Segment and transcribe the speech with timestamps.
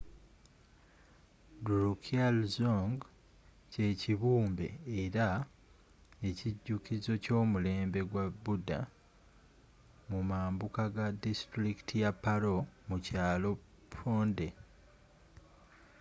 [1.63, 2.95] drukgyaldzong
[3.71, 4.67] kyekibumbe
[5.01, 5.27] era
[6.27, 8.79] ekijukizo ky’omulembe gwa buddha
[10.09, 12.55] mumambuka ga distulikiti ya paro
[12.87, 13.49] mu kyalo
[13.93, 14.53] phondey